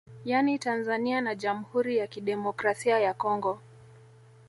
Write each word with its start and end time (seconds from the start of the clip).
Yani 0.25 0.59
Tanzania 0.59 1.21
na 1.21 1.35
Jamhuri 1.35 1.97
ya 1.97 2.07
Kidemokrasia 2.07 2.99
ya 2.99 3.13
Congo 3.13 3.61